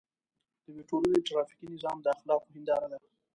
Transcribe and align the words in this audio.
د 0.63 0.65
یوې 0.71 0.83
ټولنې 0.89 1.19
ټرافیکي 1.27 1.65
نظام 1.73 1.97
د 2.01 2.05
اخلاقو 2.15 2.53
هنداره 2.53 2.87
ده. 2.91 2.99